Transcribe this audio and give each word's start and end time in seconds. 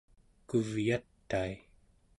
kuvyatai 0.47 1.53